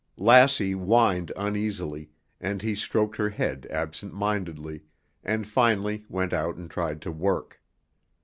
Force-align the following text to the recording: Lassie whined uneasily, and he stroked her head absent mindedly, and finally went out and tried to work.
Lassie 0.17 0.71
whined 0.73 1.31
uneasily, 1.37 2.09
and 2.39 2.63
he 2.63 2.73
stroked 2.73 3.17
her 3.17 3.29
head 3.29 3.67
absent 3.69 4.15
mindedly, 4.15 4.81
and 5.23 5.45
finally 5.45 6.05
went 6.09 6.33
out 6.33 6.55
and 6.55 6.71
tried 6.71 7.03
to 7.03 7.11
work. 7.11 7.61